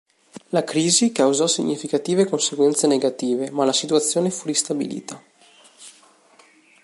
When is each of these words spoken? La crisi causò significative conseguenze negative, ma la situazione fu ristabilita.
La 0.51 0.63
crisi 0.63 1.11
causò 1.11 1.45
significative 1.45 2.25
conseguenze 2.25 2.87
negative, 2.87 3.51
ma 3.51 3.65
la 3.65 3.71
situazione 3.71 4.31
fu 4.31 4.47
ristabilita. 4.47 5.23